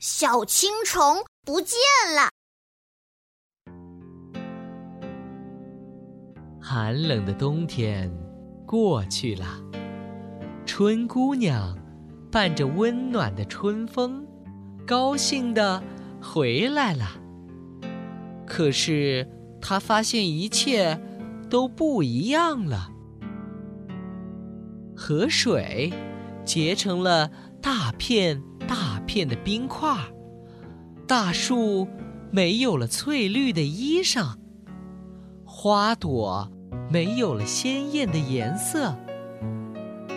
[0.00, 1.76] 小青虫不见
[2.14, 2.30] 了。
[6.62, 8.08] 寒冷的冬天
[8.64, 9.44] 过去了，
[10.64, 11.76] 春姑娘
[12.30, 14.24] 伴着温暖的春风，
[14.86, 15.82] 高兴地
[16.22, 17.20] 回来了。
[18.46, 19.28] 可是
[19.60, 20.96] 她发现一切
[21.50, 22.92] 都不一样了，
[24.96, 25.92] 河水
[26.44, 28.40] 结成了大片。
[28.68, 29.96] 大片的冰块，
[31.06, 31.88] 大树
[32.30, 34.34] 没有了翠绿的衣裳，
[35.46, 36.48] 花朵
[36.90, 38.94] 没有了鲜艳的颜色，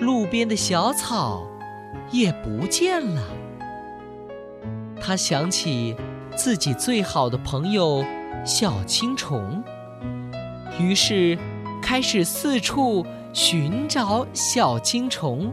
[0.02, 1.48] 路边的小草
[2.12, 3.24] 也不见了。
[5.00, 5.96] 他想起
[6.36, 8.04] 自己最好的朋友
[8.46, 9.64] 小青虫，
[10.78, 11.40] 于是
[11.82, 15.52] 开始四处寻找小青虫。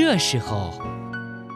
[0.00, 0.80] 这时候，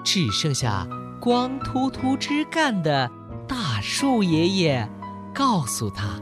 [0.03, 0.85] 只剩下
[1.21, 3.09] 光秃秃枝干的
[3.47, 4.91] 大树爷爷
[5.33, 6.21] 告诉他：“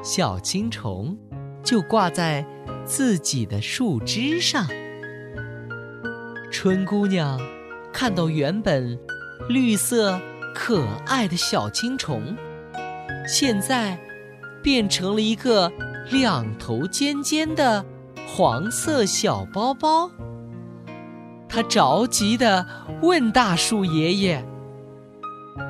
[0.00, 1.18] 小青虫
[1.64, 2.46] 就挂在
[2.84, 4.64] 自己的树枝上。”
[6.52, 7.36] 春姑娘
[7.92, 8.96] 看到原本
[9.48, 10.20] 绿色
[10.54, 12.36] 可爱的小青虫，
[13.26, 13.98] 现在
[14.62, 15.68] 变成了一个
[16.12, 17.84] 两头尖尖的
[18.24, 20.08] 黄色小包包。
[21.54, 22.66] 他着急地
[23.02, 24.42] 问大树爷爷：“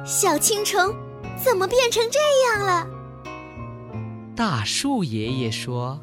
[0.06, 0.94] 小青虫
[1.36, 2.86] 怎么变成这样了？”
[4.36, 6.00] 大树爷爷说：“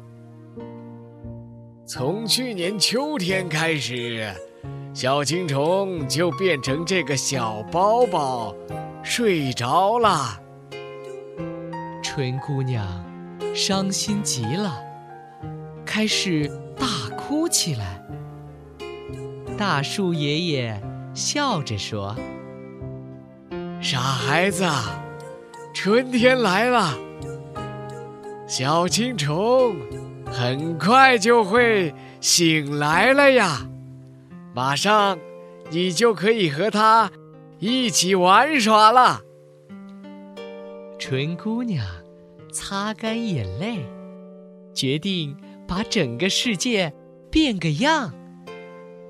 [1.88, 4.30] 从去年秋天开始，
[4.92, 8.54] 小青虫就变成这个小包包，
[9.02, 10.38] 睡着了。”
[12.04, 12.86] 春姑娘
[13.54, 14.78] 伤心极了，
[15.86, 17.98] 开始大哭起来。
[19.60, 22.16] 大树爷爷笑着说
[23.82, 24.66] ：“傻孩子，
[25.74, 26.98] 春天来了，
[28.48, 29.76] 小青虫
[30.24, 33.68] 很快就会醒来了呀，
[34.54, 35.18] 马上
[35.68, 37.12] 你就可以和它
[37.58, 39.20] 一起玩耍了。”
[40.98, 41.86] 春姑娘
[42.50, 43.84] 擦干眼泪，
[44.72, 45.36] 决定
[45.68, 46.94] 把整个世界
[47.30, 48.14] 变个样。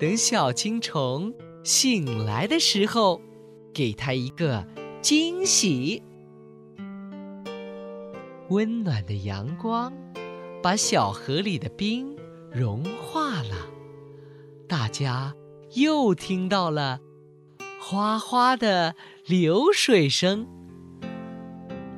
[0.01, 1.31] 等小青虫
[1.63, 3.21] 醒来的时候，
[3.71, 4.65] 给它一个
[4.99, 6.01] 惊喜。
[8.49, 9.93] 温暖的阳光
[10.63, 12.17] 把小河里的冰
[12.51, 13.55] 融化了，
[14.67, 15.35] 大家
[15.75, 16.99] 又听到了
[17.79, 18.95] 哗哗的
[19.27, 20.47] 流水声。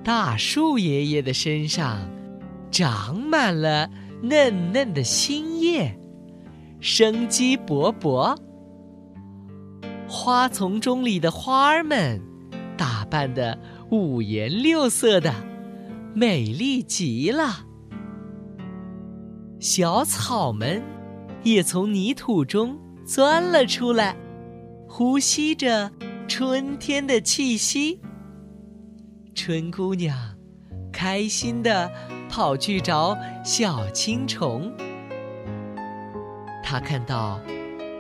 [0.04, 2.10] 大树爷爷的身上
[2.70, 3.90] 长满了
[4.22, 5.98] 嫩嫩的新叶。
[6.86, 8.38] 生机勃勃，
[10.06, 12.22] 花丛中里的花儿们
[12.78, 13.58] 打扮的
[13.90, 15.34] 五颜六色的，
[16.14, 17.66] 美丽极了。
[19.62, 20.84] 小草们
[21.44, 24.18] 也从泥土中钻了出来，
[24.86, 25.90] 呼吸着
[26.28, 28.02] 春天的气息。
[29.34, 30.18] 春姑娘
[30.92, 31.90] 开心的
[32.30, 34.70] 跑去找小青虫。
[36.74, 37.40] 他看到，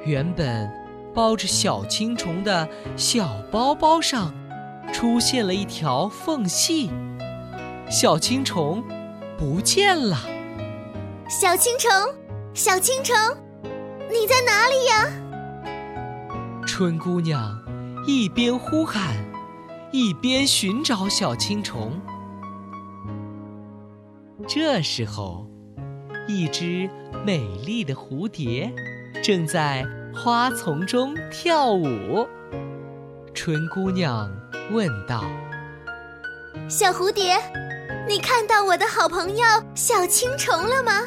[0.04, 0.68] 原本
[1.14, 2.68] 包着小青虫的
[2.98, 4.34] 小包包上，
[4.92, 6.90] 出现了一条缝隙，
[7.88, 8.84] 小青虫
[9.38, 10.18] 不见了。
[11.30, 11.92] 小青虫，
[12.56, 13.16] 小青虫，
[14.10, 16.66] 你在哪里呀？
[16.66, 17.56] 春姑娘
[18.08, 19.16] 一边呼喊，
[19.92, 22.02] 一边寻找小青虫。
[24.48, 25.53] 这时候。
[26.28, 26.90] 一只
[27.26, 28.72] 美丽的蝴蝶
[29.24, 32.28] 正在花丛中跳舞。
[33.34, 34.32] 春姑娘
[34.72, 35.24] 问道
[36.70, 37.38] ：“小蝴蝶，
[38.08, 39.46] 你看到我的好朋友
[39.76, 41.02] 小青虫了吗？”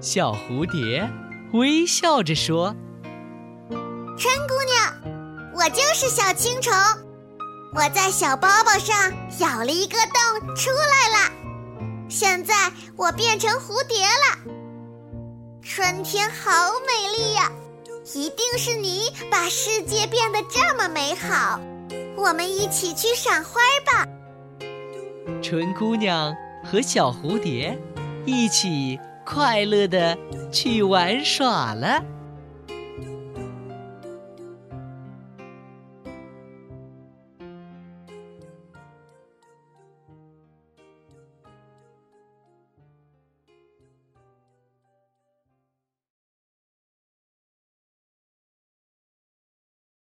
[0.00, 1.08] 小蝴蝶
[1.52, 2.74] 微笑着说
[4.18, 6.72] ：“春姑娘，我就是小青虫，
[7.74, 11.32] 我在小包包上咬了一个洞出来了。”
[12.14, 12.54] 现在
[12.96, 14.52] 我变成蝴蝶了，
[15.60, 17.50] 春天好美丽呀！
[18.14, 21.58] 一定是你把世界变得这么美好。
[22.16, 24.06] 我们一起去赏花吧。
[25.42, 26.32] 春姑娘
[26.62, 27.76] 和小蝴蝶
[28.24, 28.96] 一起
[29.26, 30.16] 快乐的
[30.52, 32.00] 去玩耍了。